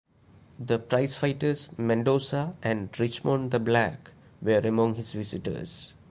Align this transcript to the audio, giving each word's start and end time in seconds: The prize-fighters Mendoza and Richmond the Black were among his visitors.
The 0.59 0.79
prize-fighters 0.79 1.77
Mendoza 1.77 2.55
and 2.63 2.89
Richmond 2.99 3.51
the 3.51 3.59
Black 3.59 4.09
were 4.41 4.57
among 4.57 4.95
his 4.95 5.13
visitors. 5.13 5.93